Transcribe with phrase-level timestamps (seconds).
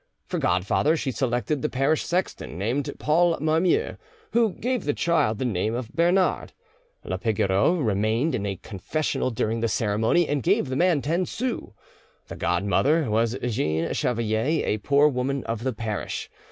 [0.25, 3.97] For godfather she selected the parish sexton, named Paul Marmiou,
[4.31, 6.53] who gave the child the name of Bernard.
[7.03, 11.75] La Pigoreau remained in a confessional during the ceremony, and gave the man ten sou.
[12.29, 16.31] The godmother was Jeanne Chevalier, a poor woman of the parish.